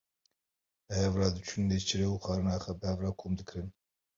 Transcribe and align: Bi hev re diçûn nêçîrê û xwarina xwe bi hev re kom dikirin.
Bi 0.85 0.91
hev 0.99 1.13
re 1.19 1.27
diçûn 1.35 1.63
nêçîrê 1.69 2.07
û 2.13 2.17
xwarina 2.23 2.55
xwe 2.63 2.73
bi 2.79 2.85
hev 2.91 2.97
re 3.05 3.11
kom 3.19 3.31
dikirin. 3.39 3.69